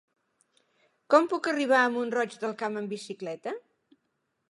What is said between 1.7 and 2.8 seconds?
a Mont-roig del